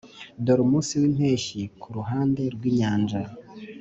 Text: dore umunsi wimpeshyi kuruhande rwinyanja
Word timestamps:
dore 0.43 0.61
umunsi 0.63 0.93
wimpeshyi 1.01 1.61
kuruhande 1.81 2.41
rwinyanja 2.55 3.21